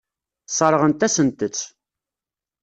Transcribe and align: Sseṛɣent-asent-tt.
Sseṛɣent-asent-tt. 0.49 1.59